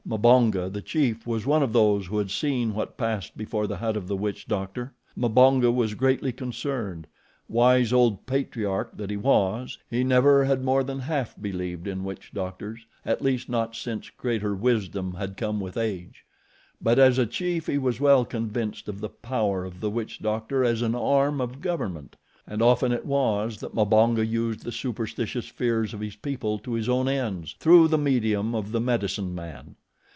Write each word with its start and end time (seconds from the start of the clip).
Mbonga, 0.03 0.67
the 0.67 0.81
chief, 0.81 1.25
was 1.25 1.45
one 1.45 1.63
of 1.63 1.71
those 1.71 2.07
who 2.07 2.17
had 2.17 2.31
seen 2.31 2.73
what 2.73 2.97
passed 2.97 3.37
before 3.37 3.65
the 3.67 3.77
hut 3.77 3.95
of 3.95 4.07
the 4.09 4.15
witch 4.17 4.45
doctor. 4.47 4.93
Mbonga 5.15 5.71
was 5.73 5.93
greatly 5.93 6.33
concerned. 6.33 7.05
Wise 7.47 7.93
old 7.93 8.25
patriarch 8.25 8.97
that 8.97 9.09
he 9.11 9.15
was, 9.15 9.77
he 9.89 10.03
never 10.03 10.43
had 10.43 10.65
more 10.65 10.83
than 10.83 10.99
half 11.01 11.39
believed 11.41 11.87
in 11.87 12.03
witch 12.03 12.31
doctors, 12.33 12.85
at 13.05 13.21
least 13.21 13.47
not 13.47 13.73
since 13.75 14.09
greater 14.09 14.53
wisdom 14.55 15.13
had 15.13 15.37
come 15.37 15.61
with 15.61 15.77
age; 15.77 16.25
but 16.81 16.99
as 16.99 17.17
a 17.17 17.25
chief 17.27 17.67
he 17.67 17.77
was 17.77 18.01
well 18.01 18.25
convinced 18.25 18.89
of 18.89 18.99
the 18.99 19.07
power 19.09 19.63
of 19.63 19.79
the 19.79 19.89
witch 19.91 20.19
doctor 20.19 20.61
as 20.63 20.81
an 20.81 20.95
arm 20.95 21.39
of 21.39 21.61
government, 21.61 22.17
and 22.45 22.61
often 22.61 22.91
it 22.91 23.05
was 23.05 23.59
that 23.61 23.75
Mbonga 23.75 24.25
used 24.27 24.63
the 24.65 24.73
superstitious 24.73 25.47
fears 25.47 25.93
of 25.93 26.01
his 26.01 26.17
people 26.17 26.57
to 26.59 26.73
his 26.73 26.89
own 26.89 27.07
ends 27.07 27.55
through 27.59 27.87
the 27.87 27.99
medium 27.99 28.53
of 28.53 28.73
the 28.73 28.81
medicine 28.81 29.33
man. 29.33 29.75